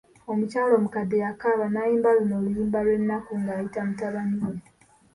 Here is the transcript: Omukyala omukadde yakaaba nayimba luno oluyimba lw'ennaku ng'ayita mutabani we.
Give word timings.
Omukyala 0.31 0.73
omukadde 0.75 1.15
yakaaba 1.25 1.65
nayimba 1.73 2.09
luno 2.17 2.33
oluyimba 2.39 2.79
lw'ennaku 2.85 3.31
ng'ayita 3.41 3.79
mutabani 3.87 4.37
we. 4.49 4.55